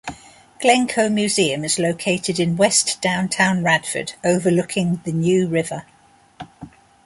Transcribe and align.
Glencoe 0.59 1.09
Museum 1.09 1.63
is 1.63 1.77
located 1.77 2.39
in 2.39 2.57
west 2.57 2.99
downtown 3.03 3.63
Radford 3.63 4.13
overlooking 4.23 4.99
the 5.03 5.11
New 5.11 5.47
River. 5.47 5.85